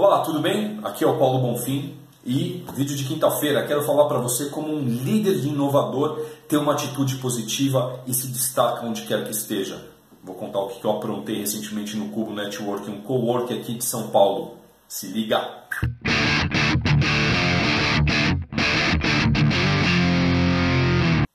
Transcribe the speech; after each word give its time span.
Olá, 0.00 0.20
tudo 0.20 0.38
bem? 0.38 0.78
Aqui 0.84 1.02
é 1.02 1.08
o 1.08 1.18
Paulo 1.18 1.40
Bonfim 1.40 1.96
e 2.24 2.64
vídeo 2.72 2.96
de 2.96 3.02
quinta-feira 3.02 3.66
quero 3.66 3.82
falar 3.82 4.04
para 4.04 4.18
você 4.18 4.48
como 4.48 4.72
um 4.72 4.78
líder 4.80 5.40
de 5.40 5.48
inovador 5.48 6.24
ter 6.46 6.56
uma 6.56 6.74
atitude 6.74 7.16
positiva 7.16 7.98
e 8.06 8.14
se 8.14 8.28
destaca 8.28 8.86
onde 8.86 9.02
quer 9.02 9.24
que 9.24 9.32
esteja. 9.32 9.84
Vou 10.22 10.36
contar 10.36 10.60
o 10.60 10.68
que 10.68 10.84
eu 10.84 10.92
aprontei 10.92 11.40
recentemente 11.40 11.96
no 11.96 12.10
Cubo 12.10 12.32
Network, 12.32 12.88
um 12.88 13.00
co-work 13.00 13.52
aqui 13.52 13.74
de 13.74 13.84
São 13.84 14.06
Paulo. 14.06 14.58
Se 14.86 15.08
liga! 15.08 15.66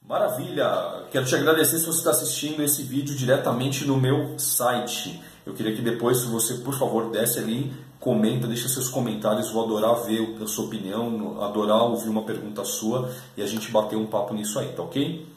Maravilha! 0.07 1.03
Quero 1.11 1.25
te 1.25 1.35
agradecer 1.35 1.79
se 1.79 1.85
você 1.85 1.97
está 1.97 2.11
assistindo 2.11 2.63
esse 2.63 2.81
vídeo 2.81 3.13
diretamente 3.13 3.83
no 3.83 3.97
meu 3.97 4.39
site. 4.39 5.21
Eu 5.45 5.53
queria 5.53 5.75
que 5.75 5.81
depois, 5.81 6.17
se 6.17 6.27
você, 6.27 6.55
por 6.55 6.73
favor, 6.73 7.11
desse 7.11 7.39
ali, 7.39 7.73
comenta, 7.99 8.47
deixa 8.47 8.67
seus 8.69 8.87
comentários. 8.87 9.51
Vou 9.51 9.63
adorar 9.63 9.95
ver 10.05 10.37
a 10.41 10.47
sua 10.47 10.65
opinião, 10.65 11.41
adorar 11.41 11.83
ouvir 11.83 12.09
uma 12.09 12.23
pergunta 12.23 12.63
sua 12.63 13.09
e 13.35 13.41
a 13.41 13.45
gente 13.45 13.71
bater 13.71 13.95
um 13.95 14.05
papo 14.05 14.33
nisso 14.33 14.57
aí, 14.59 14.69
tá 14.69 14.83
ok? 14.83 15.27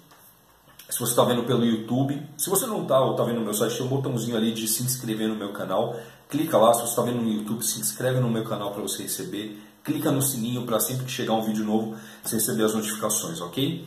Se 0.88 1.00
você 1.00 1.12
está 1.12 1.24
vendo 1.24 1.42
pelo 1.42 1.64
YouTube, 1.64 2.22
se 2.36 2.48
você 2.48 2.64
não 2.66 2.82
está 2.82 3.00
ou 3.00 3.12
está 3.12 3.24
vendo 3.24 3.40
no 3.40 3.44
meu 3.44 3.54
site, 3.54 3.76
tem 3.76 3.84
um 3.84 3.88
botãozinho 3.88 4.36
ali 4.36 4.52
de 4.52 4.68
se 4.68 4.84
inscrever 4.84 5.28
no 5.28 5.34
meu 5.34 5.52
canal. 5.52 5.96
Clica 6.30 6.56
lá, 6.56 6.72
se 6.72 6.82
você 6.82 6.90
está 6.90 7.02
vendo 7.02 7.20
no 7.20 7.28
YouTube, 7.28 7.64
se 7.64 7.80
inscreve 7.80 8.20
no 8.20 8.30
meu 8.30 8.44
canal 8.44 8.70
para 8.70 8.82
você 8.82 9.02
receber. 9.02 9.60
Clica 9.82 10.12
no 10.12 10.22
sininho 10.22 10.64
para 10.64 10.78
sempre 10.78 11.04
que 11.04 11.10
chegar 11.10 11.34
um 11.34 11.42
vídeo 11.42 11.64
novo, 11.64 11.96
você 12.22 12.36
receber 12.36 12.64
as 12.64 12.74
notificações, 12.74 13.40
ok? 13.40 13.84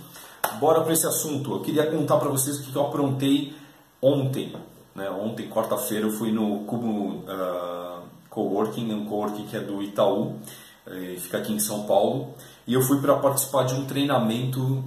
Bora 0.60 0.82
para 0.82 0.92
esse 0.92 1.08
assunto. 1.08 1.54
Eu 1.54 1.62
queria 1.62 1.90
contar 1.90 2.18
para 2.18 2.30
vocês 2.30 2.60
o 2.60 2.64
que 2.64 2.76
eu 2.76 2.86
aprontei 2.86 3.54
ontem. 4.02 4.54
Né? 5.00 5.10
Ontem, 5.10 5.48
quarta-feira, 5.48 6.06
eu 6.06 6.12
fui 6.12 6.30
no 6.30 6.66
Cubo 6.66 7.24
uh, 7.24 8.04
Coworking, 8.30 8.94
um 8.94 9.06
coworking 9.06 9.48
que 9.48 9.56
é 9.56 9.62
do 9.62 9.82
Itaú, 9.82 10.36
eh, 10.86 11.16
fica 11.18 11.38
aqui 11.38 11.54
em 11.54 11.60
São 11.60 11.84
Paulo, 11.86 12.36
e 12.68 12.74
eu 12.74 12.82
fui 12.82 13.00
para 13.00 13.16
participar 13.16 13.64
de 13.64 13.74
um 13.76 13.86
treinamento 13.86 14.84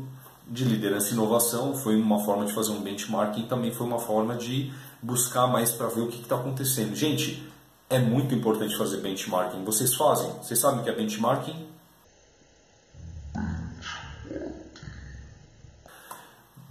de 0.47 0.65
liderança 0.65 1.11
e 1.11 1.13
inovação. 1.15 1.75
Foi 1.75 1.97
uma 1.97 2.21
forma 2.21 2.45
de 2.45 2.53
fazer 2.53 2.73
um 2.73 2.81
benchmarking, 2.81 3.47
também 3.47 3.73
foi 3.73 3.87
uma 3.87 3.99
forma 3.99 4.37
de 4.37 4.73
buscar 5.03 5.47
mais 5.47 5.73
para 5.73 5.89
ver 5.89 6.03
o 6.03 6.09
que 6.09 6.21
está 6.21 6.37
acontecendo. 6.37 6.95
Gente, 6.95 7.43
é 7.89 7.99
muito 7.99 8.35
importante 8.35 8.77
fazer 8.77 8.99
benchmarking. 8.99 9.65
Vocês 9.65 9.95
fazem? 9.95 10.31
Vocês 10.43 10.61
sabem 10.61 10.81
o 10.81 10.85
que 10.85 10.91
é 10.91 10.95
benchmarking? 10.95 11.72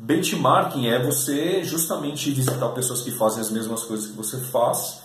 Benchmarking 0.04 0.88
é 0.88 0.98
você 0.98 1.64
justamente 1.64 2.32
visitar 2.32 2.70
pessoas 2.70 3.02
que 3.02 3.12
fazem 3.12 3.40
as 3.40 3.52
mesmas 3.52 3.84
coisas 3.84 4.08
que 4.08 4.18
você 4.18 4.40
faz, 4.40 5.00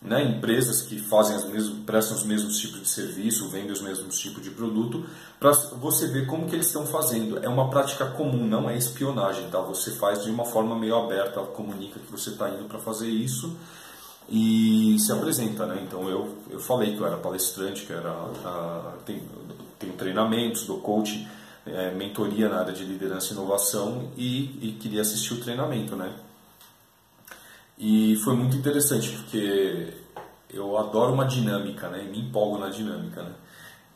né? 0.00 0.24
empresas 0.24 0.80
que 0.80 0.98
fazem 0.98 1.36
as 1.36 1.44
mesmas, 1.44 1.78
prestam 1.84 2.16
os 2.16 2.24
mesmos 2.24 2.58
tipos 2.58 2.80
de 2.80 2.88
serviço, 2.88 3.50
vendem 3.50 3.72
os 3.72 3.82
mesmos 3.82 4.18
tipos 4.18 4.42
de 4.42 4.48
produto, 4.48 5.04
para 5.38 5.52
você 5.78 6.08
ver 6.08 6.26
como 6.26 6.48
que 6.48 6.56
eles 6.56 6.68
estão 6.68 6.86
fazendo. 6.86 7.44
É 7.44 7.48
uma 7.48 7.68
prática 7.68 8.06
comum, 8.06 8.46
não 8.46 8.70
é 8.70 8.76
espionagem, 8.78 9.50
tá? 9.50 9.60
Você 9.60 9.90
faz 9.90 10.24
de 10.24 10.30
uma 10.30 10.46
forma 10.46 10.74
meio 10.78 10.96
aberta, 10.96 11.38
comunica 11.42 12.00
que 12.00 12.10
você 12.10 12.30
está 12.30 12.48
indo 12.48 12.64
para 12.64 12.78
fazer 12.78 13.10
isso 13.10 13.54
e 14.30 14.96
se 14.98 15.12
apresenta, 15.12 15.66
né? 15.66 15.78
Então 15.86 16.08
eu, 16.08 16.38
eu 16.48 16.58
falei 16.58 16.96
que 16.96 17.02
eu 17.02 17.06
era 17.06 17.18
palestrante, 17.18 17.84
que 17.84 17.92
era, 17.92 18.16
tenho, 19.04 19.28
tenho 19.78 19.92
treinamentos, 19.92 20.64
dou 20.64 20.80
coaching, 20.80 21.28
é, 21.66 21.90
mentoria 21.92 22.48
na 22.48 22.60
área 22.60 22.72
de 22.72 22.84
liderança 22.84 23.32
e 23.32 23.36
inovação 23.36 24.10
e, 24.16 24.68
e, 24.68 24.76
queria 24.80 25.02
assistir 25.02 25.34
o 25.34 25.40
treinamento, 25.40 25.94
né? 25.96 26.12
E 27.78 28.16
foi 28.16 28.34
muito 28.34 28.56
interessante 28.56 29.10
porque 29.10 29.94
eu 30.50 30.76
adoro 30.76 31.12
uma 31.12 31.24
dinâmica, 31.24 31.88
né? 31.88 32.02
Me 32.04 32.20
empolgo 32.20 32.58
na 32.58 32.68
dinâmica, 32.68 33.22
né? 33.22 33.32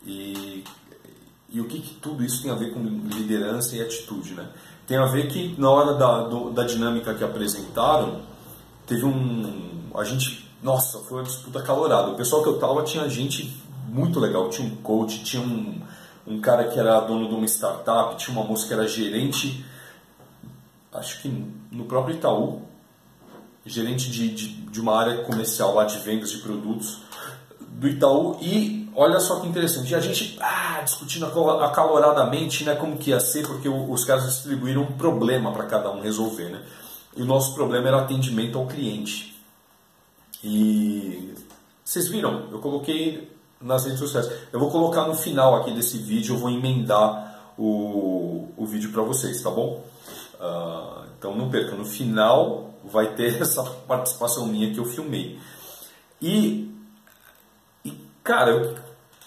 E, 0.05 0.65
e 1.51 1.61
o 1.61 1.67
que, 1.67 1.81
que 1.81 1.95
tudo 1.95 2.25
isso 2.25 2.43
tem 2.43 2.51
a 2.51 2.55
ver 2.55 2.73
com 2.73 2.81
liderança 2.81 3.77
e 3.77 3.83
atitude, 3.83 4.35
né? 4.35 4.49
Tem 4.87 4.97
a 4.97 5.07
ver 5.07 5.29
que 5.29 5.61
na 5.61 5.71
hora 5.71 5.95
da, 5.95 6.23
do, 6.23 6.51
da 6.51 6.65
dinâmica 6.65 7.15
que 7.15 7.25
apresentaram, 7.25 8.23
teve 8.87 9.05
um... 9.05 9.91
A 9.95 10.05
gente... 10.05 10.47
Nossa, 10.63 10.99
foi 11.01 11.19
uma 11.19 11.25
disputa 11.25 11.63
calorada. 11.63 12.11
O 12.11 12.17
pessoal 12.17 12.43
que 12.43 12.49
eu 12.49 12.59
tava 12.59 12.83
tinha 12.85 13.09
gente 13.09 13.61
muito 13.89 14.21
legal. 14.21 14.49
Tinha 14.49 14.67
um 14.67 14.77
coach, 14.77 15.23
tinha 15.25 15.43
um 15.43 15.81
um 16.27 16.41
cara 16.41 16.65
que 16.65 16.79
era 16.79 17.01
dono 17.01 17.29
de 17.29 17.35
uma 17.35 17.47
startup, 17.47 18.17
tinha 18.17 18.37
uma 18.37 18.47
moça 18.47 18.67
que 18.67 18.73
era 18.73 18.87
gerente, 18.87 19.65
acho 20.93 21.23
que 21.23 21.29
no 21.71 21.85
próprio 21.85 22.17
Itaú, 22.17 22.63
gerente 23.65 24.11
de, 24.11 24.29
de, 24.35 24.49
de 24.49 24.81
uma 24.81 24.97
área 24.99 25.23
comercial 25.25 25.75
lá 25.75 25.85
de 25.85 25.99
vendas 25.99 26.31
de 26.31 26.39
produtos 26.39 26.99
do 27.61 27.89
Itaú 27.89 28.39
e 28.41 28.89
olha 28.95 29.21
só 29.21 29.41
que 29.41 29.47
interessante, 29.47 29.95
a 29.95 30.01
gente 30.01 30.39
ah, 30.41 30.81
discutindo 30.83 31.27
acaloradamente 31.27 32.65
né, 32.65 32.75
como 32.75 32.97
que 32.97 33.11
ia 33.11 33.21
ser, 33.21 33.47
porque 33.47 33.69
os 33.69 34.05
caras 34.05 34.25
distribuíram 34.25 34.83
um 34.83 34.93
problema 34.93 35.53
para 35.53 35.67
cada 35.67 35.91
um 35.91 36.01
resolver. 36.01 36.49
Né? 36.49 36.63
E 37.17 37.23
o 37.23 37.27
nosso 37.27 37.55
problema 37.55 37.89
era 37.89 38.01
atendimento 38.01 38.59
ao 38.59 38.67
cliente. 38.67 39.37
E 40.43 41.35
vocês 41.85 42.09
viram, 42.09 42.49
eu 42.51 42.59
coloquei 42.59 43.31
nas 43.61 43.85
redes 43.85 43.99
sociais. 43.99 44.31
Eu 44.53 44.61
vou 44.61 44.71
colocar 44.71 45.07
no 45.07 45.15
final 45.15 45.57
aqui 45.57 45.73
desse 45.73 45.99
vídeo, 45.99 46.35
eu 46.35 46.39
vou 46.39 46.51
emendar 46.51 47.53
o, 47.59 48.49
o 48.57 48.67
vídeo 48.67 48.93
para 48.93 49.03
vocês, 49.03 49.41
tá 49.43 49.51
bom? 49.51 49.85
Uh, 50.35 51.07
então 51.19 51.35
não 51.35 51.49
perca, 51.51 51.75
no 51.75 51.85
final 51.85 52.75
vai 52.85 53.15
ter 53.15 53.41
essa 53.41 53.63
participação 53.63 54.47
minha 54.47 54.73
que 54.73 54.79
eu 54.79 54.85
filmei. 54.85 55.39
E, 56.21 56.71
e 57.85 57.93
cara, 58.23 58.51
eu, 58.51 58.75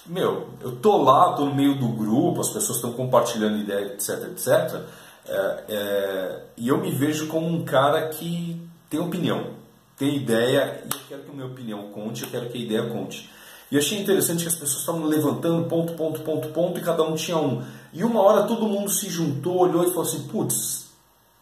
meu, 0.05 0.49
eu 0.61 0.75
tô 0.77 0.97
lá, 1.01 1.33
tô 1.33 1.45
no 1.45 1.55
meio 1.55 1.77
do 1.77 1.87
grupo, 1.89 2.41
as 2.41 2.49
pessoas 2.49 2.77
estão 2.77 2.93
compartilhando 2.93 3.57
ideia, 3.57 3.85
etc, 3.85 4.23
etc. 4.31 4.81
É, 5.27 5.63
é, 5.69 6.43
e 6.57 6.67
eu 6.67 6.77
me 6.79 6.91
vejo 6.91 7.27
como 7.27 7.47
um 7.47 7.63
cara 7.63 8.09
que 8.09 8.59
tem 8.89 8.99
opinião, 8.99 9.51
tem 9.97 10.15
ideia, 10.15 10.83
e 10.85 10.93
eu 10.93 11.01
quero 11.07 11.21
que 11.23 11.29
a 11.29 11.33
minha 11.33 11.45
opinião 11.45 11.91
conte, 11.91 12.23
eu 12.23 12.29
quero 12.29 12.49
que 12.49 12.57
a 12.57 12.61
ideia 12.61 12.89
conte. 12.89 13.29
E 13.71 13.77
achei 13.77 13.99
interessante 13.99 14.41
que 14.41 14.47
as 14.47 14.55
pessoas 14.55 14.79
estavam 14.79 15.05
levantando 15.05 15.67
ponto, 15.67 15.93
ponto, 15.93 16.21
ponto, 16.21 16.47
ponto, 16.49 16.79
e 16.79 16.83
cada 16.83 17.03
um 17.03 17.15
tinha 17.15 17.37
um. 17.37 17.61
E 17.93 18.03
uma 18.03 18.21
hora 18.21 18.43
todo 18.43 18.65
mundo 18.65 18.89
se 18.89 19.09
juntou, 19.09 19.57
olhou 19.57 19.83
e 19.83 19.89
falou 19.89 20.03
assim, 20.03 20.27
putz, 20.27 20.87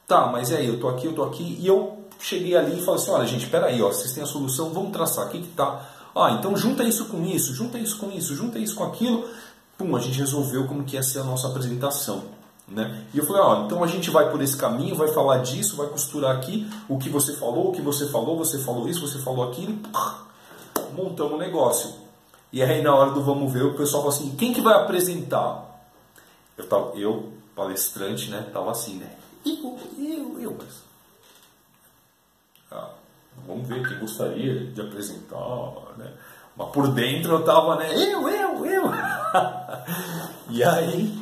tá, 0.06 0.28
mas 0.28 0.52
é 0.52 0.58
aí, 0.58 0.68
eu 0.68 0.80
tô 0.80 0.90
aqui, 0.90 1.08
eu 1.08 1.14
tô 1.14 1.24
aqui. 1.24 1.58
E 1.60 1.66
eu 1.66 1.98
cheguei 2.20 2.56
ali 2.56 2.80
e 2.80 2.84
falei 2.84 3.02
assim, 3.02 3.12
olha 3.12 3.26
gente, 3.26 3.46
espera 3.46 3.68
aí, 3.68 3.82
ó, 3.82 3.88
vocês 3.88 4.12
têm 4.12 4.24
a 4.24 4.26
solução, 4.26 4.72
vamos 4.72 4.92
traçar, 4.92 5.28
o 5.28 5.30
que 5.30 5.40
que 5.40 5.48
tá? 5.50 5.90
Ah, 6.14 6.32
então 6.32 6.58
junta 6.58 6.84
isso 6.84 7.06
com 7.06 7.24
isso, 7.24 7.54
junta 7.54 7.78
isso 7.78 7.98
com 7.98 8.12
isso, 8.12 8.36
junta 8.36 8.60
isso 8.60 8.76
com 8.76 8.84
aquilo. 8.84 9.26
Pum, 9.78 9.96
a 9.96 10.00
gente 10.00 10.18
resolveu 10.18 10.66
como 10.66 10.84
que 10.84 10.96
ia 10.96 11.04
ser 11.04 11.20
a 11.20 11.24
nossa 11.24 11.48
apresentação. 11.48 12.24
Né? 12.68 13.06
E 13.14 13.18
eu 13.20 13.26
falei, 13.26 13.42
ó, 13.42 13.66
então 13.66 13.82
a 13.84 13.88
gente 13.88 14.10
vai 14.10 14.30
por 14.30 14.42
esse 14.42 14.58
caminho, 14.58 14.96
vai 14.96 15.08
falar 15.08 15.38
disso, 15.38 15.78
vai 15.78 15.88
costurar 15.88 16.36
aqui 16.36 16.68
o 16.90 16.98
que 16.98 17.08
você 17.08 17.34
falou, 17.34 17.70
o 17.70 17.72
que 17.72 17.82
você 17.82 18.08
falou, 18.08 18.38
você 18.38 18.60
falou 18.60 18.90
isso, 18.90 19.08
você 19.08 19.20
falou 19.20 19.48
aquilo, 19.48 19.78
montamos 20.94 21.34
o 21.34 21.36
um 21.36 21.38
negócio. 21.38 22.07
E 22.52 22.64
aí 22.64 22.82
na 22.82 22.96
hora 22.96 23.12
do 23.12 23.24
vamos 23.24 23.52
ver, 23.52 23.64
o 23.64 23.76
pessoal 23.76 24.04
falou 24.04 24.16
assim, 24.16 24.36
quem 24.36 24.54
que 24.54 24.62
vai 24.62 24.74
apresentar? 24.76 25.66
Eu, 26.58 26.68
tava, 26.68 26.98
eu 26.98 27.34
palestrante, 27.56 28.30
né, 28.30 28.48
tava 28.54 28.72
assim, 28.72 28.96
né? 28.96 29.12
Eu, 29.46 29.80
eu, 29.98 30.40
eu, 30.40 30.58
mas... 30.58 30.84
Ah, 32.72 32.90
vamos 33.46 33.68
ver 33.68 33.88
quem 33.88 34.00
gostaria 34.00 34.66
de 34.68 34.82
apresentar, 34.82 35.98
né? 35.98 36.12
Mas 36.56 36.70
por 36.70 36.88
dentro 36.90 37.34
eu 37.34 37.44
tava, 37.44 37.76
né? 37.76 37.94
Eu, 37.94 38.28
eu, 38.28 38.66
eu! 38.66 38.84
e 40.50 40.64
aí, 40.64 41.18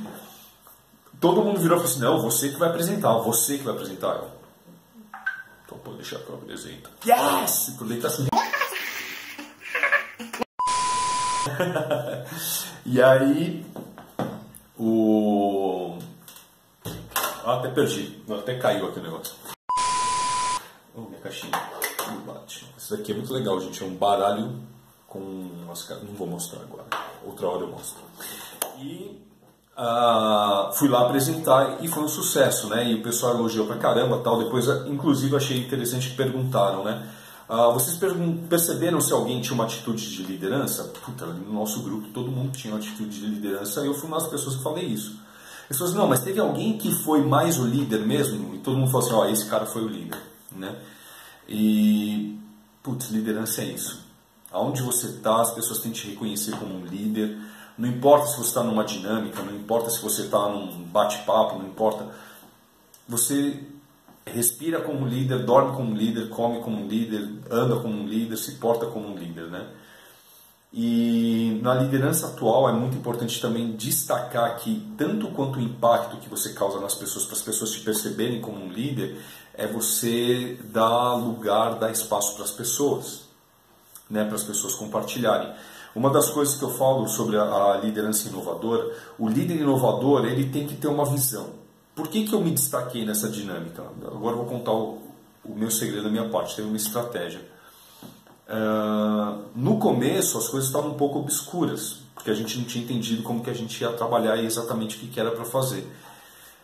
todo 1.19 1.43
mundo 1.43 1.59
virou 1.59 1.77
e 1.77 1.81
falou 1.81 1.91
assim, 1.91 2.01
não, 2.01 2.21
você 2.21 2.49
que 2.49 2.57
vai 2.57 2.69
apresentar, 2.69 3.17
você 3.19 3.57
que 3.57 3.63
vai 3.63 3.73
apresentar. 3.73 4.15
Eu, 4.15 4.31
então 5.65 5.77
pode 5.79 5.97
deixar 5.97 6.19
que 6.19 6.29
eu 6.29 6.35
apresento. 6.35 6.89
Yes! 7.05 7.73
Por 7.77 7.87
dentro 7.87 8.07
assim... 8.07 8.27
e 12.85 13.01
aí, 13.01 13.65
o. 14.77 15.97
Ah, 17.43 17.55
até 17.55 17.69
perdi, 17.69 18.23
até 18.29 18.57
caiu 18.57 18.87
aqui 18.87 18.99
o 18.99 19.03
negócio. 19.03 19.35
Oh, 20.95 21.01
minha 21.01 21.21
caixinha 21.21 21.51
bate. 22.25 22.65
Isso 22.77 22.95
daqui 22.95 23.11
é 23.11 23.15
muito 23.15 23.33
legal, 23.33 23.59
gente. 23.59 23.83
É 23.83 23.85
um 23.85 23.95
baralho 23.95 24.55
com. 25.07 25.19
Não 25.19 26.13
vou 26.15 26.27
mostrar 26.27 26.61
agora. 26.61 26.85
Outra 27.23 27.47
hora 27.47 27.61
eu 27.61 27.67
mostro. 27.67 28.03
E 28.79 29.21
Uh, 29.77 30.71
fui 30.71 30.87
lá 30.87 31.01
apresentar 31.01 31.83
e 31.83 31.89
foi 31.89 32.01
um 32.01 32.07
sucesso, 32.07 32.69
né? 32.69 32.89
E 32.89 32.95
o 32.95 33.03
pessoal 33.03 33.35
elogiou 33.35 33.67
pra 33.67 33.75
caramba, 33.75 34.19
tal. 34.19 34.41
Depois, 34.41 34.67
inclusive, 34.87 35.35
achei 35.35 35.57
interessante 35.57 36.11
que 36.11 36.15
perguntaram, 36.15 36.81
né? 36.81 37.05
Uh, 37.47 37.71
vocês 37.73 37.99
perceberam 38.49 38.99
se 38.99 39.13
alguém 39.13 39.39
tinha 39.39 39.53
uma 39.53 39.65
atitude 39.65 40.09
de 40.09 40.23
liderança? 40.23 40.83
Puta, 40.85 41.27
no 41.27 41.53
nosso 41.53 41.83
grupo 41.83 42.07
todo 42.07 42.31
mundo 42.31 42.57
tinha 42.57 42.73
uma 42.73 42.79
atitude 42.79 43.19
de 43.19 43.27
liderança 43.27 43.81
e 43.81 43.85
eu 43.85 43.93
fui 43.93 44.07
uma 44.07 44.17
das 44.17 44.27
pessoas 44.27 44.55
que 44.55 44.63
falei 44.63 44.85
isso. 44.85 45.19
Falaram 45.69 45.85
assim, 45.85 45.97
não, 45.97 46.07
mas 46.07 46.19
teve 46.23 46.39
alguém 46.39 46.77
que 46.77 46.91
foi 46.91 47.23
mais 47.23 47.59
o 47.59 47.65
líder 47.65 48.05
mesmo? 48.05 48.55
E 48.55 48.59
todo 48.59 48.77
mundo 48.77 48.91
falou 48.91 49.05
assim, 49.05 49.15
ó, 49.15 49.21
oh, 49.21 49.29
esse 49.29 49.45
cara 49.45 49.65
foi 49.65 49.83
o 49.83 49.87
líder, 49.87 50.19
né? 50.51 50.75
E, 51.47 52.37
putz, 52.83 53.09
liderança 53.09 53.61
é 53.61 53.65
isso. 53.65 54.03
Aonde 54.51 54.81
você 54.81 55.07
está, 55.07 55.41
as 55.41 55.51
pessoas 55.51 55.79
têm 55.79 55.91
que 55.91 56.01
te 56.01 56.07
reconhecer 56.09 56.55
como 56.57 56.75
um 56.75 56.85
líder. 56.85 57.37
Não 57.77 57.89
importa 57.89 58.27
se 58.27 58.37
você 58.37 58.49
está 58.49 58.63
numa 58.63 58.83
dinâmica, 58.83 59.41
não 59.41 59.55
importa 59.55 59.89
se 59.89 60.01
você 60.01 60.23
está 60.23 60.47
num 60.49 60.83
bate-papo, 60.83 61.59
não 61.59 61.65
importa. 61.65 62.07
Você 63.07 63.59
respira 64.25 64.81
como 64.81 65.01
um 65.01 65.07
líder, 65.07 65.45
dorme 65.45 65.75
como 65.75 65.91
um 65.91 65.95
líder, 65.95 66.29
come 66.29 66.59
como 66.61 66.83
um 66.83 66.87
líder, 66.87 67.29
anda 67.49 67.75
como 67.77 67.93
um 67.93 68.07
líder, 68.07 68.37
se 68.37 68.53
porta 68.53 68.85
como 68.87 69.07
um 69.07 69.15
líder, 69.15 69.45
né? 69.47 69.67
E 70.77 71.57
na 71.63 71.73
liderança 71.73 72.27
atual 72.27 72.67
é 72.67 72.73
muito 72.73 72.97
importante 72.97 73.39
também 73.39 73.77
destacar 73.77 74.57
que 74.57 74.85
tanto 74.97 75.29
quanto 75.29 75.57
o 75.57 75.61
impacto 75.61 76.17
que 76.17 76.27
você 76.27 76.51
causa 76.53 76.81
nas 76.81 76.95
pessoas, 76.95 77.23
para 77.23 77.35
as 77.35 77.41
pessoas 77.41 77.71
te 77.71 77.79
perceberem 77.79 78.41
como 78.41 78.57
um 78.57 78.69
líder, 78.69 79.17
é 79.53 79.65
você 79.65 80.59
dar 80.65 81.13
lugar, 81.13 81.75
dar 81.75 81.91
espaço 81.91 82.35
para 82.35 82.43
as 82.43 82.51
pessoas, 82.51 83.21
né, 84.09 84.25
para 84.25 84.35
as 84.35 84.43
pessoas 84.43 84.75
compartilharem. 84.75 85.49
Uma 85.95 86.09
das 86.09 86.29
coisas 86.29 86.55
que 86.55 86.63
eu 86.63 86.71
falo 86.71 87.07
sobre 87.07 87.37
a, 87.37 87.79
liderança 87.81 88.27
inovadora, 88.27 88.93
o 89.17 89.29
líder 89.29 89.61
inovador 89.61 90.25
ele 90.25 90.49
tem 90.49 90.67
que 90.67 90.75
ter 90.75 90.89
uma 90.89 91.05
visão. 91.05 91.64
Por 91.95 92.09
que, 92.09 92.25
que 92.25 92.33
eu 92.33 92.41
me 92.41 92.51
destaquei 92.51 93.05
nessa 93.05 93.29
dinâmica? 93.29 93.81
Agora 94.05 94.35
vou 94.35 94.45
contar 94.45 94.73
o, 94.73 95.01
o 95.45 95.55
meu 95.55 95.71
segredo 95.71 96.03
da 96.03 96.09
minha 96.09 96.27
parte, 96.29 96.57
tem 96.57 96.65
uma 96.65 96.75
estratégia. 96.75 97.39
Uh, 98.47 99.45
no 99.55 99.79
começo 99.79 100.37
as 100.37 100.47
coisas 100.47 100.67
estavam 100.69 100.91
um 100.91 100.95
pouco 100.95 101.19
obscuras, 101.19 101.99
porque 102.13 102.29
a 102.29 102.33
gente 102.33 102.57
não 102.59 102.65
tinha 102.65 102.83
entendido 102.83 103.23
como 103.23 103.41
que 103.41 103.49
a 103.49 103.53
gente 103.53 103.81
ia 103.81 103.91
trabalhar 103.93 104.35
e 104.35 104.45
exatamente 104.45 104.97
o 104.97 104.99
que, 104.99 105.07
que 105.07 105.19
era 105.19 105.31
para 105.31 105.45
fazer. 105.45 105.89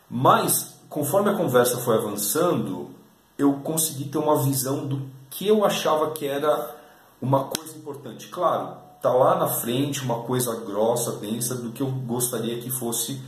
Mas, 0.08 0.76
conforme 0.90 1.30
a 1.30 1.34
conversa 1.34 1.78
foi 1.78 1.96
avançando, 1.96 2.90
eu 3.38 3.54
consegui 3.54 4.04
ter 4.04 4.18
uma 4.18 4.36
visão 4.42 4.86
do 4.86 5.02
que 5.30 5.48
eu 5.48 5.64
achava 5.64 6.10
que 6.10 6.26
era 6.26 6.76
uma 7.20 7.44
coisa 7.44 7.76
importante. 7.76 8.28
Claro, 8.28 8.76
tá 9.00 9.12
lá 9.12 9.36
na 9.36 9.48
frente 9.48 10.02
uma 10.02 10.22
coisa 10.24 10.54
grossa, 10.56 11.12
densa, 11.12 11.54
do 11.54 11.72
que 11.72 11.82
eu 11.82 11.90
gostaria 11.90 12.60
que 12.60 12.70
fosse 12.70 13.22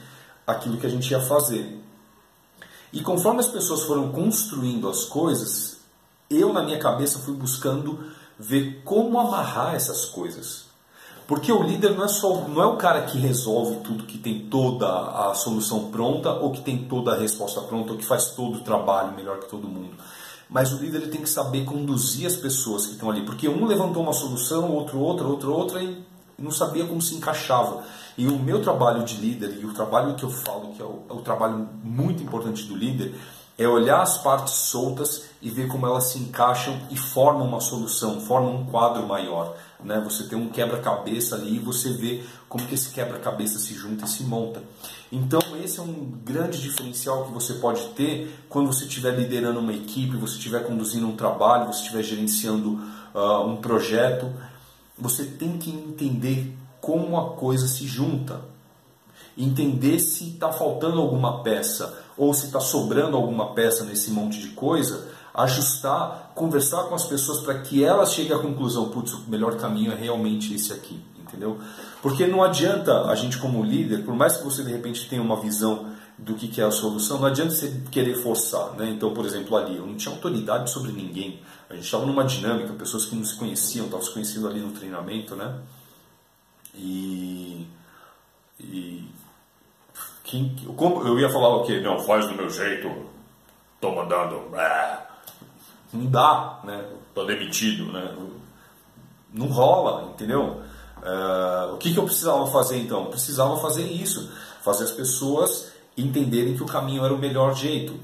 aquilo 0.46 0.76
que 0.76 0.86
a 0.86 0.90
gente 0.90 1.10
ia 1.10 1.20
fazer. 1.20 1.83
E 2.94 3.00
conforme 3.00 3.40
as 3.40 3.48
pessoas 3.48 3.82
foram 3.82 4.12
construindo 4.12 4.88
as 4.88 5.04
coisas, 5.04 5.78
eu 6.30 6.52
na 6.52 6.62
minha 6.62 6.78
cabeça 6.78 7.18
fui 7.18 7.34
buscando 7.34 7.98
ver 8.38 8.82
como 8.84 9.18
amarrar 9.18 9.74
essas 9.74 10.04
coisas. 10.04 10.66
Porque 11.26 11.50
o 11.50 11.60
líder 11.60 11.90
não 11.90 12.04
é 12.04 12.08
só 12.08 12.46
não 12.46 12.62
é 12.62 12.66
o 12.66 12.76
cara 12.76 13.02
que 13.02 13.18
resolve 13.18 13.80
tudo, 13.80 14.04
que 14.04 14.16
tem 14.16 14.46
toda 14.46 14.86
a 14.86 15.34
solução 15.34 15.90
pronta 15.90 16.34
ou 16.34 16.52
que 16.52 16.60
tem 16.60 16.86
toda 16.86 17.12
a 17.12 17.18
resposta 17.18 17.60
pronta 17.62 17.90
ou 17.90 17.98
que 17.98 18.04
faz 18.04 18.26
todo 18.26 18.58
o 18.58 18.60
trabalho 18.60 19.16
melhor 19.16 19.40
que 19.40 19.48
todo 19.48 19.66
mundo. 19.66 19.96
Mas 20.48 20.72
o 20.72 20.76
líder 20.76 20.98
ele 21.02 21.10
tem 21.10 21.22
que 21.22 21.28
saber 21.28 21.64
conduzir 21.64 22.28
as 22.28 22.36
pessoas 22.36 22.86
que 22.86 22.92
estão 22.92 23.10
ali, 23.10 23.22
porque 23.22 23.48
um 23.48 23.66
levantou 23.66 24.04
uma 24.04 24.12
solução, 24.12 24.70
outro 24.70 25.00
outra, 25.00 25.26
outro 25.26 25.52
outra 25.52 25.82
e 25.82 26.00
não 26.38 26.52
sabia 26.52 26.86
como 26.86 27.02
se 27.02 27.16
encaixava. 27.16 27.82
E 28.16 28.28
o 28.28 28.38
meu 28.38 28.62
trabalho 28.62 29.04
de 29.04 29.16
líder 29.16 29.58
e 29.60 29.64
o 29.64 29.72
trabalho 29.72 30.14
que 30.14 30.24
eu 30.24 30.30
falo 30.30 30.72
que 30.74 30.82
é 30.82 30.84
o, 30.84 31.02
é 31.10 31.12
o 31.12 31.20
trabalho 31.20 31.68
muito 31.82 32.22
importante 32.22 32.64
do 32.64 32.76
líder 32.76 33.14
é 33.56 33.68
olhar 33.68 34.02
as 34.02 34.18
partes 34.18 34.54
soltas 34.54 35.26
e 35.40 35.48
ver 35.48 35.68
como 35.68 35.86
elas 35.86 36.08
se 36.08 36.18
encaixam 36.18 36.76
e 36.90 36.96
formam 36.96 37.46
uma 37.46 37.60
solução, 37.60 38.20
formam 38.20 38.56
um 38.56 38.66
quadro 38.66 39.06
maior. 39.06 39.56
Né? 39.82 40.00
Você 40.04 40.24
tem 40.24 40.36
um 40.36 40.48
quebra-cabeça 40.48 41.36
ali 41.36 41.56
e 41.56 41.58
você 41.60 41.92
vê 41.92 42.24
como 42.48 42.66
que 42.66 42.74
esse 42.74 42.90
quebra-cabeça 42.90 43.58
se 43.58 43.74
junta 43.74 44.06
e 44.06 44.08
se 44.08 44.24
monta. 44.24 44.60
Então 45.12 45.40
esse 45.62 45.78
é 45.78 45.82
um 45.82 46.12
grande 46.24 46.60
diferencial 46.60 47.26
que 47.26 47.32
você 47.32 47.54
pode 47.54 47.82
ter 47.90 48.44
quando 48.48 48.72
você 48.72 48.84
estiver 48.84 49.12
liderando 49.12 49.60
uma 49.60 49.72
equipe, 49.72 50.16
você 50.16 50.34
estiver 50.34 50.66
conduzindo 50.66 51.06
um 51.06 51.16
trabalho, 51.16 51.72
você 51.72 51.82
estiver 51.82 52.02
gerenciando 52.02 52.80
uh, 53.14 53.46
um 53.46 53.56
projeto. 53.56 54.32
Você 54.98 55.24
tem 55.24 55.58
que 55.58 55.70
entender 55.70 56.56
como 56.84 57.18
a 57.18 57.30
coisa 57.30 57.66
se 57.66 57.86
junta, 57.86 58.42
entender 59.38 59.98
se 59.98 60.28
está 60.28 60.52
faltando 60.52 61.00
alguma 61.00 61.42
peça 61.42 61.98
ou 62.14 62.34
se 62.34 62.44
está 62.44 62.60
sobrando 62.60 63.16
alguma 63.16 63.54
peça 63.54 63.84
nesse 63.84 64.10
monte 64.10 64.38
de 64.38 64.48
coisa, 64.48 65.08
ajustar, 65.32 66.32
conversar 66.34 66.84
com 66.84 66.94
as 66.94 67.06
pessoas 67.06 67.40
para 67.40 67.58
que 67.60 67.82
elas 67.82 68.12
cheguem 68.12 68.36
à 68.36 68.38
conclusão, 68.38 68.90
putz, 68.90 69.14
o 69.14 69.24
melhor 69.28 69.56
caminho 69.56 69.92
é 69.92 69.94
realmente 69.96 70.54
esse 70.54 70.74
aqui, 70.74 71.02
entendeu? 71.18 71.58
Porque 72.02 72.26
não 72.26 72.44
adianta 72.44 73.06
a 73.06 73.14
gente 73.14 73.38
como 73.38 73.64
líder, 73.64 74.04
por 74.04 74.14
mais 74.14 74.36
que 74.36 74.44
você 74.44 74.62
de 74.62 74.70
repente 74.70 75.08
tenha 75.08 75.22
uma 75.22 75.40
visão 75.40 75.86
do 76.18 76.34
que, 76.34 76.60
é 76.60 76.64
a 76.64 76.70
solução, 76.70 77.18
não 77.18 77.26
adianta 77.26 77.50
você 77.50 77.82
querer 77.90 78.14
forçar, 78.16 78.74
né? 78.74 78.90
Então, 78.90 79.14
por 79.14 79.24
exemplo, 79.24 79.56
ali 79.56 79.76
eu 79.76 79.86
não 79.86 79.96
tinha 79.96 80.14
autoridade 80.14 80.70
sobre 80.70 80.92
ninguém, 80.92 81.40
a 81.68 81.74
gente 81.74 81.86
estava 81.86 82.04
numa 82.04 82.24
dinâmica, 82.24 82.74
pessoas 82.74 83.06
que 83.06 83.16
não 83.16 83.24
se 83.24 83.36
conheciam, 83.36 83.86
estavam 83.86 84.06
se 84.06 84.12
conhecendo 84.12 84.46
ali 84.46 84.60
no 84.60 84.70
treinamento, 84.70 85.34
né? 85.34 85.56
E, 86.74 87.66
e 88.58 89.08
quem, 90.24 90.54
como, 90.76 91.06
eu 91.06 91.18
ia 91.18 91.30
falar 91.30 91.56
o 91.56 91.64
quê? 91.64 91.80
Não, 91.80 91.98
faz 92.00 92.26
do 92.26 92.34
meu 92.34 92.50
jeito, 92.50 92.90
tô 93.80 93.94
mandando. 93.94 94.50
Não 95.92 96.06
dá, 96.06 96.60
né? 96.64 96.84
Tô 97.14 97.24
demitido, 97.24 97.92
né? 97.92 98.16
Não 99.32 99.46
rola, 99.46 100.10
entendeu? 100.12 100.62
Uh, 100.98 101.74
o 101.74 101.76
que, 101.76 101.92
que 101.92 101.98
eu 101.98 102.04
precisava 102.04 102.46
fazer 102.46 102.78
então? 102.78 103.04
Eu 103.04 103.10
precisava 103.10 103.56
fazer 103.58 103.82
isso, 103.82 104.32
fazer 104.62 104.84
as 104.84 104.90
pessoas 104.90 105.72
entenderem 105.96 106.56
que 106.56 106.62
o 106.62 106.66
caminho 106.66 107.04
era 107.04 107.14
o 107.14 107.18
melhor 107.18 107.54
jeito. 107.54 107.94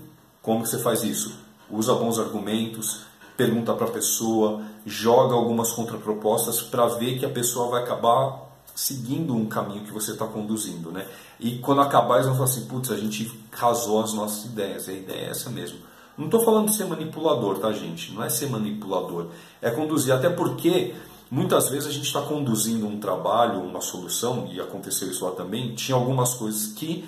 Como 0.42 0.64
você 0.64 0.78
faz 0.78 1.02
isso? 1.02 1.34
Usa 1.68 1.94
bons 1.94 2.18
argumentos, 2.18 3.02
pergunta 3.36 3.72
para 3.74 3.86
a 3.86 3.90
pessoa, 3.90 4.62
joga 4.84 5.34
algumas 5.34 5.72
contrapropostas 5.72 6.60
para 6.60 6.86
ver 6.86 7.18
que 7.18 7.24
a 7.24 7.30
pessoa 7.30 7.70
vai 7.70 7.82
acabar 7.82 8.49
seguindo 8.80 9.36
um 9.36 9.44
caminho 9.44 9.84
que 9.84 9.92
você 9.92 10.12
está 10.12 10.26
conduzindo, 10.26 10.90
né? 10.90 11.06
E 11.38 11.58
quando 11.58 11.82
acabar, 11.82 12.14
eles 12.14 12.26
vão 12.26 12.34
falar 12.34 12.48
assim, 12.48 12.64
putz, 12.64 12.90
a 12.90 12.96
gente 12.96 13.30
casou 13.50 14.02
as 14.02 14.14
nossas 14.14 14.46
ideias, 14.46 14.88
a 14.88 14.92
ideia 14.94 15.26
é 15.26 15.28
essa 15.28 15.50
mesmo. 15.50 15.80
Não 16.16 16.24
estou 16.24 16.42
falando 16.42 16.68
de 16.70 16.74
ser 16.74 16.86
manipulador, 16.86 17.58
tá, 17.58 17.70
gente? 17.72 18.10
Não 18.14 18.24
é 18.24 18.30
ser 18.30 18.48
manipulador, 18.48 19.26
é 19.60 19.70
conduzir, 19.70 20.14
até 20.14 20.30
porque 20.30 20.94
muitas 21.30 21.68
vezes 21.68 21.88
a 21.88 21.92
gente 21.92 22.06
está 22.06 22.22
conduzindo 22.22 22.86
um 22.86 22.98
trabalho, 22.98 23.60
uma 23.60 23.82
solução, 23.82 24.48
e 24.50 24.58
aconteceu 24.58 25.10
isso 25.10 25.26
lá 25.26 25.32
também, 25.32 25.74
tinha 25.74 25.94
algumas 25.94 26.32
coisas 26.32 26.72
que 26.72 27.06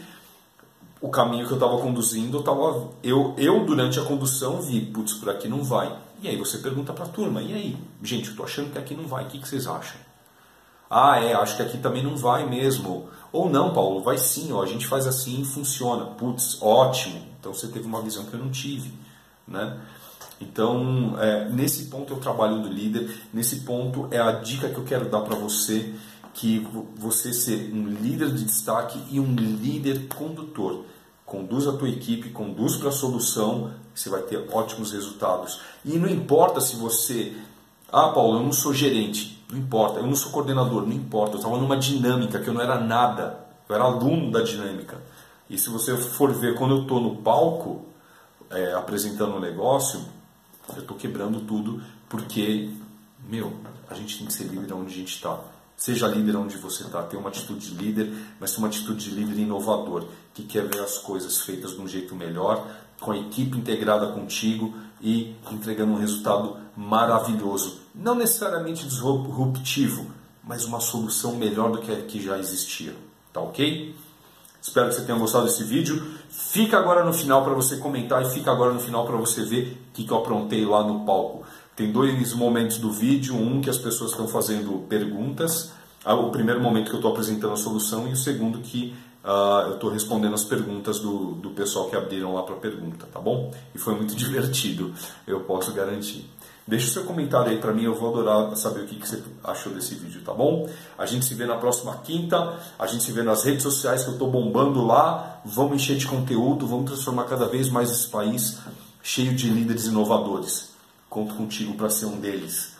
o 1.00 1.08
caminho 1.08 1.46
que 1.46 1.52
eu 1.52 1.56
estava 1.56 1.78
conduzindo, 1.78 2.36
eu, 2.36 2.42
tava, 2.42 2.90
eu, 3.02 3.34
eu 3.38 3.64
durante 3.64 3.98
a 3.98 4.04
condução 4.04 4.60
vi, 4.60 4.82
putz, 4.82 5.14
por 5.14 5.30
aqui 5.30 5.48
não 5.48 5.64
vai. 5.64 5.98
E 6.20 6.28
aí 6.28 6.36
você 6.36 6.58
pergunta 6.58 6.92
para 6.92 7.06
a 7.06 7.08
turma, 7.08 7.40
e 7.40 7.54
aí? 7.54 7.76
Gente, 8.02 8.26
eu 8.26 8.30
estou 8.32 8.44
achando 8.44 8.70
que 8.70 8.78
aqui 8.78 8.94
não 8.94 9.06
vai, 9.06 9.24
o 9.24 9.28
que, 9.28 9.38
que 9.38 9.48
vocês 9.48 9.66
acham? 9.66 10.11
Ah, 10.94 11.18
é, 11.18 11.32
acho 11.32 11.56
que 11.56 11.62
aqui 11.62 11.78
também 11.78 12.02
não 12.02 12.18
vai 12.18 12.46
mesmo. 12.46 13.08
Ou 13.32 13.48
não, 13.48 13.72
Paulo, 13.72 14.02
vai 14.02 14.18
sim, 14.18 14.52
ó, 14.52 14.62
a 14.62 14.66
gente 14.66 14.86
faz 14.86 15.06
assim 15.06 15.40
e 15.40 15.44
funciona. 15.44 16.04
Putz, 16.04 16.58
ótimo. 16.60 17.18
Então 17.40 17.54
você 17.54 17.66
teve 17.68 17.86
uma 17.86 18.02
visão 18.02 18.26
que 18.26 18.34
eu 18.34 18.40
não 18.40 18.50
tive. 18.50 18.92
Né? 19.48 19.80
Então, 20.38 21.16
é, 21.18 21.48
nesse 21.48 21.86
ponto 21.86 22.12
é 22.12 22.16
o 22.16 22.20
trabalho 22.20 22.60
do 22.60 22.68
líder, 22.68 23.10
nesse 23.32 23.60
ponto 23.60 24.06
é 24.10 24.20
a 24.20 24.32
dica 24.32 24.68
que 24.68 24.76
eu 24.76 24.84
quero 24.84 25.08
dar 25.08 25.22
para 25.22 25.34
você, 25.34 25.94
que 26.34 26.66
você 26.96 27.32
ser 27.32 27.72
um 27.72 27.86
líder 27.86 28.30
de 28.34 28.44
destaque 28.44 29.00
e 29.10 29.18
um 29.18 29.34
líder 29.34 30.08
condutor. 30.08 30.84
Conduz 31.24 31.66
a 31.66 31.72
tua 31.72 31.88
equipe, 31.88 32.28
conduz 32.28 32.76
para 32.76 32.90
a 32.90 32.92
solução, 32.92 33.70
você 33.94 34.10
vai 34.10 34.20
ter 34.20 34.46
ótimos 34.52 34.92
resultados. 34.92 35.58
E 35.86 35.96
não 35.98 36.08
importa 36.08 36.60
se 36.60 36.76
você, 36.76 37.34
ah, 37.90 38.08
Paulo, 38.08 38.38
eu 38.38 38.42
não 38.42 38.52
sou 38.52 38.74
gerente. 38.74 39.41
Não 39.52 39.58
importa, 39.58 40.00
eu 40.00 40.06
não 40.06 40.16
sou 40.16 40.32
coordenador, 40.32 40.86
não 40.86 40.94
importa. 40.94 41.34
Eu 41.34 41.36
estava 41.36 41.58
numa 41.58 41.76
dinâmica 41.76 42.40
que 42.40 42.48
eu 42.48 42.54
não 42.54 42.62
era 42.62 42.80
nada. 42.80 43.38
Eu 43.68 43.74
era 43.74 43.84
aluno 43.84 44.30
da 44.30 44.40
dinâmica. 44.40 44.96
E 45.48 45.58
se 45.58 45.68
você 45.68 45.94
for 45.94 46.32
ver 46.32 46.54
quando 46.54 46.74
eu 46.74 46.82
estou 46.82 46.98
no 46.98 47.16
palco 47.16 47.84
é, 48.48 48.72
apresentando 48.72 49.36
um 49.36 49.40
negócio, 49.40 50.00
eu 50.74 50.80
estou 50.80 50.96
quebrando 50.96 51.40
tudo 51.40 51.82
porque, 52.08 52.70
meu, 53.28 53.52
a 53.90 53.94
gente 53.94 54.16
tem 54.16 54.26
que 54.26 54.32
ser 54.32 54.44
líder 54.44 54.72
onde 54.72 54.90
a 54.90 54.96
gente 54.96 55.14
está. 55.14 55.38
Seja 55.76 56.08
líder 56.08 56.34
onde 56.36 56.56
você 56.56 56.84
está, 56.84 57.02
tenha 57.02 57.20
uma 57.20 57.28
atitude 57.28 57.68
de 57.68 57.74
líder, 57.74 58.10
mas 58.40 58.56
uma 58.56 58.68
atitude 58.68 59.04
de 59.04 59.10
líder 59.10 59.38
inovador, 59.38 60.06
que 60.32 60.44
quer 60.44 60.64
ver 60.66 60.80
as 60.80 60.96
coisas 60.96 61.42
feitas 61.42 61.72
de 61.72 61.80
um 61.80 61.88
jeito 61.88 62.14
melhor, 62.14 62.66
com 62.98 63.12
a 63.12 63.18
equipe 63.18 63.58
integrada 63.58 64.06
contigo 64.12 64.72
e 65.00 65.34
entregando 65.50 65.92
um 65.92 65.98
resultado 65.98 66.56
maravilhoso 66.74 67.81
não 67.94 68.14
necessariamente 68.14 68.86
disruptivo, 68.86 70.10
mas 70.42 70.64
uma 70.64 70.80
solução 70.80 71.36
melhor 71.36 71.70
do 71.70 71.78
que 71.78 71.92
a 71.92 72.02
que 72.02 72.22
já 72.22 72.38
existia. 72.38 72.94
Tá 73.32 73.40
ok? 73.40 73.94
Espero 74.60 74.88
que 74.88 74.94
você 74.94 75.02
tenha 75.02 75.18
gostado 75.18 75.46
desse 75.46 75.64
vídeo. 75.64 76.02
Fica 76.30 76.78
agora 76.78 77.04
no 77.04 77.12
final 77.12 77.44
para 77.44 77.52
você 77.52 77.76
comentar 77.78 78.22
e 78.22 78.30
fica 78.30 78.50
agora 78.50 78.72
no 78.72 78.80
final 78.80 79.04
para 79.04 79.16
você 79.16 79.44
ver 79.44 79.78
o 79.90 79.92
que, 79.92 80.04
que 80.04 80.12
eu 80.12 80.18
aprontei 80.18 80.64
lá 80.64 80.84
no 80.84 81.04
palco. 81.04 81.44
Tem 81.74 81.90
dois 81.90 82.32
momentos 82.34 82.78
do 82.78 82.92
vídeo, 82.92 83.34
um 83.34 83.60
que 83.60 83.70
as 83.70 83.78
pessoas 83.78 84.10
estão 84.10 84.28
fazendo 84.28 84.86
perguntas, 84.88 85.72
o 86.04 86.30
primeiro 86.30 86.60
momento 86.60 86.88
que 86.88 86.94
eu 86.94 86.98
estou 86.98 87.12
apresentando 87.12 87.54
a 87.54 87.56
solução 87.56 88.06
e 88.08 88.12
o 88.12 88.16
segundo 88.16 88.58
que 88.58 88.94
uh, 89.24 89.68
eu 89.68 89.74
estou 89.74 89.90
respondendo 89.90 90.34
as 90.34 90.44
perguntas 90.44 90.98
do, 90.98 91.32
do 91.32 91.50
pessoal 91.50 91.88
que 91.88 91.96
abriram 91.96 92.34
lá 92.34 92.42
para 92.42 92.56
pergunta, 92.56 93.06
tá 93.10 93.20
bom? 93.20 93.52
E 93.74 93.78
foi 93.78 93.94
muito 93.94 94.14
divertido, 94.16 94.92
eu 95.26 95.40
posso 95.40 95.72
garantir. 95.72 96.28
Deixa 96.66 96.86
o 96.86 96.90
seu 96.90 97.04
comentário 97.04 97.50
aí 97.50 97.58
para 97.58 97.72
mim, 97.72 97.84
eu 97.84 97.94
vou 97.94 98.10
adorar 98.10 98.56
saber 98.56 98.82
o 98.82 98.86
que, 98.86 98.96
que 98.96 99.08
você 99.08 99.22
achou 99.42 99.72
desse 99.72 99.96
vídeo, 99.96 100.22
tá 100.24 100.32
bom? 100.32 100.68
A 100.96 101.04
gente 101.06 101.24
se 101.24 101.34
vê 101.34 101.44
na 101.44 101.56
próxima 101.56 101.96
quinta, 101.98 102.58
a 102.78 102.86
gente 102.86 103.02
se 103.02 103.10
vê 103.10 103.22
nas 103.22 103.42
redes 103.42 103.64
sociais 103.64 104.02
que 104.04 104.08
eu 104.08 104.12
estou 104.14 104.30
bombando 104.30 104.84
lá. 104.86 105.40
Vamos 105.44 105.74
encher 105.74 105.96
de 105.96 106.06
conteúdo, 106.06 106.66
vamos 106.66 106.86
transformar 106.86 107.24
cada 107.24 107.46
vez 107.46 107.68
mais 107.68 107.90
esse 107.90 108.08
país 108.08 108.60
cheio 109.02 109.34
de 109.34 109.48
líderes 109.48 109.86
inovadores. 109.86 110.70
Conto 111.10 111.34
contigo 111.34 111.74
para 111.74 111.90
ser 111.90 112.06
um 112.06 112.20
deles. 112.20 112.72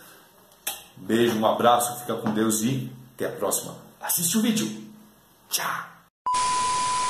Beijo, 0.96 1.36
um 1.38 1.46
abraço, 1.46 2.00
fica 2.00 2.14
com 2.14 2.32
Deus 2.32 2.62
e 2.62 2.90
até 3.14 3.26
a 3.26 3.32
próxima. 3.32 3.74
Assiste 4.00 4.38
o 4.38 4.42
vídeo. 4.42 4.68
Tchau! 5.50 5.92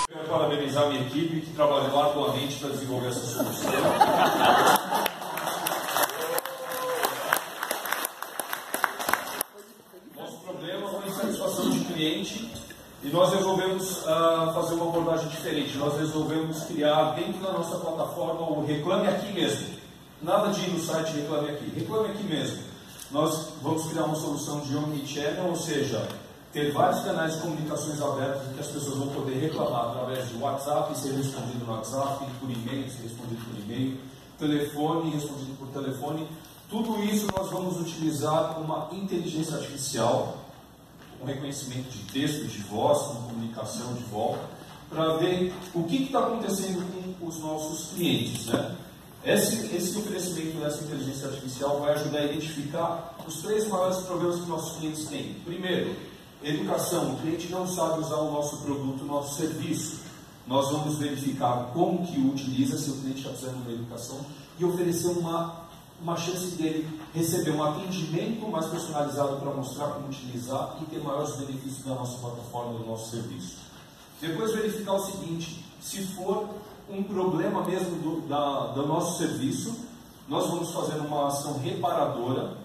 Quero 0.09 0.27
parabenizar 0.29 0.85
a 0.85 0.89
minha 0.89 1.03
equipe 1.03 1.41
que 1.43 1.53
trabalhou 1.53 2.03
arduamente 2.03 2.59
para 2.59 2.71
desenvolver 2.71 3.09
essa 3.09 3.21
solução. 3.21 3.73
Nosso 10.17 10.39
problema 10.39 10.89
foi 10.89 11.09
insatisfação 11.09 11.71
de 12.33 12.39
cliente 12.39 12.63
e 13.05 13.09
nós 13.09 13.33
resolvemos 13.33 13.99
uh, 14.03 14.55
fazer 14.55 14.75
uma 14.75 14.89
abordagem 14.89 15.29
diferente. 15.29 15.77
Nós 15.77 15.99
resolvemos 15.99 16.63
criar 16.65 17.15
dentro 17.15 17.41
da 17.41 17.51
nossa 17.51 17.77
plataforma 17.77 18.49
o 18.49 18.65
Reclame 18.65 19.09
Aqui 19.09 19.33
mesmo. 19.33 19.75
Nada 20.23 20.53
de 20.53 20.61
ir 20.61 20.71
no 20.71 20.79
site 20.79 21.17
Reclame 21.17 21.51
Aqui, 21.51 21.73
Reclame 21.75 22.11
Aqui 22.11 22.23
mesmo. 22.23 22.59
Nós 23.11 23.49
vamos 23.61 23.87
criar 23.87 24.05
uma 24.05 24.15
solução 24.15 24.61
de 24.61 24.77
Omnichannel, 24.77 25.49
ou 25.49 25.57
seja, 25.57 26.09
ter 26.53 26.73
vários 26.73 27.03
canais 27.03 27.35
de 27.35 27.41
comunicações 27.41 28.01
abertos 28.01 28.49
em 28.49 28.53
que 28.55 28.61
as 28.61 28.69
pessoas 28.69 28.99
vão 28.99 29.09
poder 29.09 29.35
reclamar 29.35 29.87
através 29.87 30.29
de 30.29 30.37
WhatsApp, 30.37 30.97
ser 30.97 31.13
respondido 31.15 31.65
no 31.65 31.73
WhatsApp, 31.73 32.25
por 32.39 32.51
e-mail, 32.51 32.89
ser 32.89 33.03
respondido 33.03 33.43
por 33.45 33.59
e-mail, 33.65 33.99
telefone, 34.39 35.11
respondido 35.11 35.57
por 35.59 35.69
telefone. 35.69 36.29
Tudo 36.71 37.03
isso 37.03 37.27
nós 37.37 37.51
vamos 37.51 37.81
utilizar 37.81 38.61
uma 38.61 38.89
inteligência 38.93 39.57
artificial 39.57 40.37
um 41.23 41.27
reconhecimento 41.27 41.91
de 41.91 42.05
texto, 42.13 42.47
de 42.47 42.59
voz, 42.63 42.99
com 42.99 43.23
comunicação 43.23 43.95
de 43.95 44.03
volta, 44.05 44.43
para 44.91 45.17
ver 45.19 45.55
o 45.73 45.85
que 45.85 46.05
está 46.05 46.19
acontecendo 46.19 46.85
com 47.19 47.27
os 47.27 47.39
nossos 47.39 47.93
clientes. 47.95 48.47
Né? 48.47 48.77
Esse, 49.25 49.75
esse 49.75 49.97
oferecimento 49.99 50.59
dessa 50.59 50.83
inteligência 50.83 51.29
artificial 51.29 51.81
vai 51.81 51.93
ajudar 51.93 52.19
a 52.19 52.25
identificar 52.25 53.17
os 53.27 53.37
três 53.37 53.69
maiores 53.69 53.99
problemas 53.99 54.41
que 54.41 54.49
nossos 54.49 54.79
clientes 54.79 55.07
têm. 55.07 55.35
Primeiro, 55.45 55.95
educação. 56.43 57.13
O 57.13 57.19
cliente 57.19 57.49
não 57.49 57.67
sabe 57.67 58.01
usar 58.01 58.17
o 58.17 58.33
nosso 58.33 58.59
produto, 58.59 59.03
o 59.03 59.07
nosso 59.07 59.37
serviço. 59.37 60.01
Nós 60.45 60.71
vamos 60.73 60.99
verificar 60.99 61.71
como 61.73 62.05
que 62.05 62.19
o 62.19 62.33
utiliza, 62.33 62.77
se 62.77 62.91
o 62.91 62.97
cliente 62.97 63.19
está 63.19 63.31
precisando 63.31 63.63
de 63.63 63.69
uma 63.69 63.73
educação, 63.73 64.21
e 64.59 64.65
oferecer 64.65 65.09
uma 65.09 65.62
uma 66.03 66.17
chance 66.17 66.57
dele 66.57 66.89
receber 67.15 67.53
um 67.53 67.63
atendimento 67.63 68.47
mais 68.49 68.67
personalizado 68.67 69.37
para 69.37 69.51
mostrar 69.53 69.87
como 69.89 70.09
utilizar 70.09 70.77
e 70.83 70.85
ter 70.87 71.03
maiores 71.03 71.37
benefícios 71.37 71.85
da 71.85 71.95
nossa 71.95 72.19
plataforma, 72.19 72.79
do 72.79 72.87
nosso 72.87 73.11
serviço. 73.11 73.59
Depois 74.21 74.53
verificar 74.53 74.95
o 74.95 75.01
seguinte, 75.01 75.65
se 75.81 76.03
for 76.09 76.49
um 76.91 77.03
problema 77.03 77.65
mesmo 77.65 77.97
do, 77.97 78.29
da, 78.29 78.67
do 78.69 78.87
nosso 78.87 79.19
serviço, 79.19 79.75
nós 80.29 80.49
vamos 80.49 80.73
fazer 80.73 80.99
uma 80.99 81.29
ação 81.29 81.59
reparadora, 81.59 82.57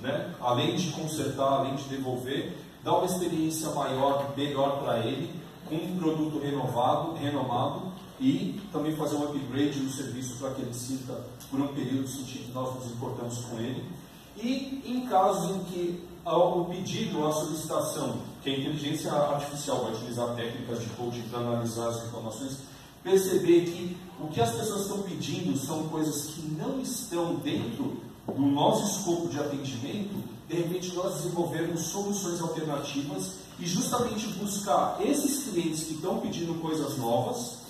né? 0.00 0.32
além 0.40 0.76
de 0.76 0.90
consertar, 0.92 1.60
além 1.60 1.74
de 1.74 1.84
devolver, 1.84 2.56
dar 2.82 2.96
uma 2.96 3.06
experiência 3.06 3.70
maior, 3.70 4.32
melhor 4.36 4.82
para 4.82 4.98
ele, 4.98 5.34
com 5.68 5.74
um 5.74 5.98
produto 5.98 6.38
renovado, 6.38 7.14
renomado, 7.14 7.93
e 8.20 8.60
também 8.72 8.94
fazer 8.96 9.16
um 9.16 9.24
upgrade 9.24 9.80
no 9.80 9.90
serviço 9.90 10.36
para 10.36 10.50
que 10.50 10.62
ele 10.62 10.74
sinta 10.74 11.24
por 11.50 11.60
um 11.60 11.68
período 11.68 12.08
sentir 12.08 12.38
que 12.38 12.52
nós 12.52 12.74
nos 12.74 12.86
importamos 12.92 13.38
com 13.46 13.58
ele. 13.58 13.84
E 14.36 14.82
em 14.86 15.06
casos 15.06 15.50
em 15.50 15.58
que 15.64 16.04
o 16.24 16.64
pedido, 16.64 17.26
a 17.26 17.32
solicitação, 17.32 18.18
que 18.42 18.50
a 18.50 18.58
inteligência 18.58 19.12
artificial 19.12 19.84
vai 19.84 19.94
utilizar 19.94 20.34
técnicas 20.34 20.80
de 20.80 20.86
coaching 20.90 21.22
para 21.22 21.40
analisar 21.40 21.88
as 21.88 22.04
informações, 22.04 22.58
perceber 23.02 23.66
que 23.66 23.96
o 24.18 24.28
que 24.28 24.40
as 24.40 24.52
pessoas 24.52 24.82
estão 24.82 25.02
pedindo 25.02 25.56
são 25.58 25.88
coisas 25.88 26.26
que 26.26 26.42
não 26.52 26.80
estão 26.80 27.36
dentro 27.36 28.00
do 28.26 28.40
nosso 28.40 28.98
escopo 28.98 29.28
de 29.28 29.38
atendimento, 29.38 30.14
de 30.48 30.56
repente 30.56 30.94
nós 30.94 31.16
desenvolvermos 31.16 31.82
soluções 31.82 32.40
alternativas 32.40 33.32
e 33.58 33.66
justamente 33.66 34.26
buscar 34.28 34.98
esses 35.04 35.44
clientes 35.44 35.84
que 35.84 35.94
estão 35.94 36.20
pedindo 36.20 36.60
coisas 36.60 36.96
novas 36.96 37.63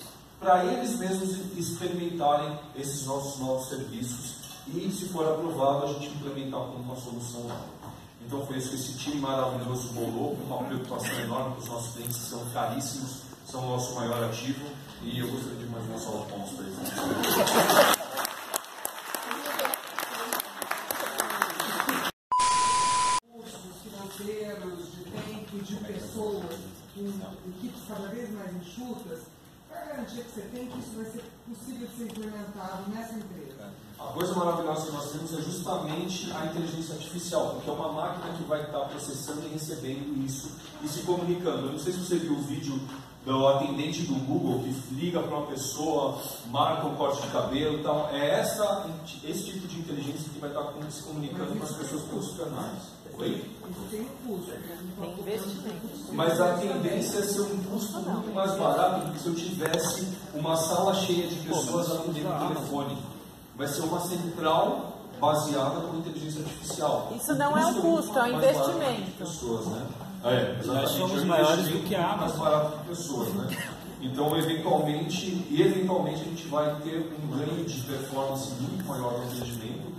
para 0.45 0.63
eles 0.67 0.99
mesmos 0.99 1.39
experimentarem 1.57 2.59
esses 2.77 3.07
nossos 3.07 3.41
novos 3.41 3.67
serviços 3.67 4.35
e, 4.69 4.91
se 4.91 5.09
for 5.09 5.27
aprovado, 5.27 5.87
a 5.87 5.87
gente 5.95 6.09
implementar 6.09 6.61
como 6.61 6.81
uma 6.81 6.97
solução. 6.97 7.47
Então 8.21 8.45
foi 8.47 8.59
isso 8.59 8.69
que 8.69 8.75
esse 8.75 8.93
time 8.99 9.23
maravilhoso 9.23 9.89
bolou, 9.95 10.37
com 10.37 10.45
uma 10.45 10.65
preocupação 10.65 11.19
enorme, 11.19 11.55
porque 11.55 11.63
os 11.63 11.69
nossos 11.71 11.95
clientes 11.95 12.17
são 12.19 12.45
caríssimos, 12.53 13.23
são 13.51 13.65
o 13.65 13.71
nosso 13.71 13.95
maior 13.95 14.23
ativo, 14.25 14.67
e 15.03 15.19
eu 15.19 15.31
gostaria 15.31 15.59
de 15.59 15.67
mais 15.67 15.87
uma 15.87 15.99
salva 15.99 16.27
de 16.27 16.33
palmas 16.33 16.51
para 16.51 16.65
eles. 16.67 17.95
de 25.65 25.77
pessoas, 25.77 26.59
em 26.95 27.09
equipes 27.49 27.81
cada 27.89 28.09
vez 28.09 28.31
mais 28.33 28.55
enxutas, 28.55 29.21
a 29.83 29.87
garantia 29.87 30.23
que 30.23 30.31
você 30.31 30.41
tem 30.53 30.67
que 30.67 30.79
isso 30.79 30.97
vai 30.97 31.05
ser 31.05 31.25
possível 31.49 31.89
de 31.89 31.97
ser 31.97 32.05
implementado 32.05 32.91
nessa 32.91 33.15
empresa? 33.15 33.71
A 33.99 34.07
coisa 34.13 34.35
maravilhosa 34.35 34.87
que 34.87 34.93
nós 34.93 35.13
temos 35.13 35.33
é 35.33 35.43
justamente 35.43 36.33
a 36.33 36.47
inteligência 36.47 36.95
artificial, 36.95 37.55
porque 37.55 37.71
é 37.71 37.73
uma 37.73 37.93
máquina 37.93 38.37
que 38.37 38.45
vai 38.45 38.63
estar 38.63 38.81
processando 38.81 39.47
e 39.47 39.49
recebendo 39.49 40.25
isso 40.25 40.51
e 40.83 40.89
se 40.89 41.01
comunicando. 41.03 41.67
Eu 41.67 41.73
não 41.73 41.79
sei 41.79 41.93
se 41.93 42.01
você 42.01 42.19
viu 42.19 42.33
o 42.33 42.43
vídeo 42.43 42.81
do 43.25 43.49
atendente 43.49 44.03
do 44.03 44.15
Google 44.27 44.63
que 44.63 44.95
liga 44.95 45.21
para 45.21 45.39
uma 45.39 45.47
pessoa, 45.47 46.21
marca 46.47 46.87
um 46.87 46.95
corte 46.95 47.23
de 47.23 47.29
cabelo. 47.29 47.79
Então, 47.79 48.09
é 48.11 48.41
essa, 48.41 48.87
esse 49.25 49.45
tipo 49.45 49.67
de 49.67 49.79
inteligência 49.79 50.31
que 50.33 50.39
vai 50.39 50.51
estar 50.51 50.73
se 50.91 51.03
comunicando 51.05 51.59
com 51.59 51.65
as 51.65 51.73
pessoas 51.73 52.03
pelos 52.03 52.37
canais. 52.37 52.83
Oi? 53.19 53.55
Mas 56.13 56.41
a 56.41 56.55
tendência 56.55 57.19
é 57.19 57.23
ser 57.23 57.41
um 57.43 57.63
custo 57.65 58.01
muito 58.01 58.35
mais 58.35 58.57
barato 58.57 59.07
do 59.07 59.13
que 59.13 59.21
se 59.21 59.27
eu 59.27 59.35
tivesse 59.35 60.09
uma 60.35 60.57
sala 60.57 60.95
cheia 60.95 61.29
de 61.29 61.37
pessoas 61.37 61.91
atendendo 61.91 62.29
o 62.29 62.49
telefone. 62.49 62.99
Vai 63.57 63.69
ser 63.69 63.83
uma 63.83 64.01
central 64.01 64.99
baseada 65.21 65.81
com 65.83 65.99
inteligência 65.99 66.43
artificial. 66.43 67.13
Isso 67.17 67.35
não 67.35 67.57
é 67.57 67.67
um 67.67 67.81
custo, 67.81 68.19
é 68.19 68.23
um 68.25 68.37
investimento. 68.37 69.11
Pessoas, 69.19 69.67
né? 69.67 69.87
É, 70.25 70.67
Nós 70.67 70.91
somos 70.91 71.23
é 71.23 71.25
maiores 71.25 71.69
do 71.69 71.81
que 71.87 71.95
a 71.95 72.13
Amazon. 72.13 72.39
Mais 72.39 72.53
barato 72.53 72.79
que 72.79 72.89
pessoas, 72.89 73.29
né? 73.35 73.49
Então, 74.01 74.37
eventualmente, 74.37 75.47
eventualmente 75.51 76.21
a 76.21 76.25
gente 76.25 76.47
vai 76.49 76.75
ter 76.83 77.15
um 77.23 77.37
ganho 77.37 77.65
de 77.65 77.81
performance 77.83 78.51
muito 78.61 78.85
maior 78.87 79.13
no 79.13 79.25
atendimento, 79.25 79.93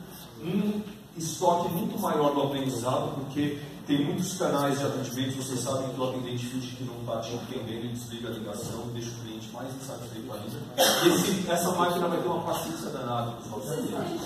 um 0.44 0.82
estoque 1.18 1.74
muito 1.74 2.00
maior 2.00 2.34
do 2.34 2.44
aprendizado, 2.44 3.16
porque 3.16 3.60
tem 3.88 4.04
muitos 4.04 4.38
canais 4.38 4.80
de 4.80 4.86
atendimento, 4.86 5.38
vocês 5.38 5.60
sabem 5.60 5.90
que 5.90 6.00
o 6.00 6.10
atendente 6.10 6.46
finge 6.48 6.76
que 6.76 6.84
não 6.84 7.00
está 7.02 7.20
te 7.22 7.34
entendendo 7.36 7.86
e 7.86 7.90
desliga 7.90 8.30
a 8.30 8.32
ligação, 8.32 8.88
deixa 8.94 9.12
o 9.12 9.14
cliente 9.22 9.48
mais 9.54 9.68
insatisfeito 9.76 10.34
ainda. 10.34 11.08
Esse, 11.08 11.52
essa 11.52 11.72
máquina 11.72 12.08
vai 12.08 12.20
ter 12.20 12.28
uma 12.28 12.44
paciência 12.44 12.90
danada 12.90 13.32
para 13.32 13.42
os 13.42 13.52
nossos 13.52 13.76
clientes. 13.76 14.22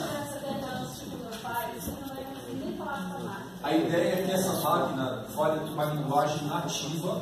A 3.61 3.75
ideia 3.75 4.13
é 4.13 4.23
que 4.25 4.31
essa 4.31 4.53
máquina 4.61 5.25
fale 5.35 5.59
uma 5.69 5.85
linguagem 5.85 6.47
nativa 6.47 7.21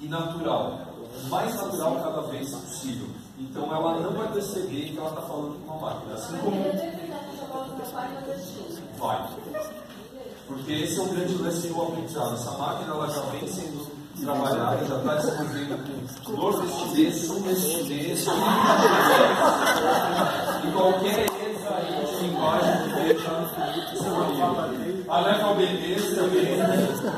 e 0.00 0.06
natural, 0.06 0.80
o 1.24 1.28
mais 1.28 1.54
natural 1.56 1.96
cada 1.96 2.20
vez 2.22 2.50
possível. 2.50 3.08
Então 3.38 3.74
ela 3.74 3.98
não 4.00 4.12
vai 4.12 4.32
perceber 4.32 4.92
que 4.92 4.98
ela 4.98 5.08
está 5.08 5.22
falando 5.22 5.58
com 5.58 5.72
uma 5.72 5.80
máquina. 5.80 6.14
Assim 6.14 6.36
como 6.38 6.56
vai. 9.02 9.28
Porque 10.46 10.72
esse 10.72 10.98
é 10.98 11.02
o 11.02 11.06
grande 11.06 11.34
lance 11.34 11.68
do 11.68 11.82
aprendizado. 11.82 12.34
Essa 12.34 12.52
máquina 12.52 12.94
ela 12.94 13.10
já 13.10 13.20
vem 13.22 13.48
sendo 13.48 13.90
trabalhada, 14.20 14.84
já 14.86 14.96
está 14.98 15.14
desenvolvendo 15.16 16.24
com 16.24 16.32
nordestinês, 16.32 17.26
sul-destinês, 17.26 18.26
e 20.64 20.72
qualquer 20.72 21.26
aí 21.72 22.06
de 22.06 22.14
linguagem 22.26 22.74
que 22.82 22.90
deixa 23.02 23.30
analfabeteza, 25.08 26.22
beleza. 26.28 27.12